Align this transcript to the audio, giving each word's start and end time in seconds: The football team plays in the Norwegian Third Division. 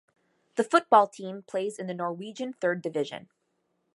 The 0.55 0.63
football 0.63 1.07
team 1.07 1.43
plays 1.43 1.77
in 1.77 1.85
the 1.85 1.93
Norwegian 1.93 2.53
Third 2.53 2.81
Division. 2.81 3.29